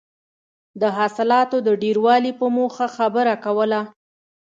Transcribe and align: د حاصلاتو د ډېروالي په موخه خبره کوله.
د 0.81 0.83
حاصلاتو 0.97 1.57
د 1.67 1.69
ډېروالي 1.81 2.31
په 2.39 2.45
موخه 2.55 2.85
خبره 2.97 3.33
کوله. 3.45 3.81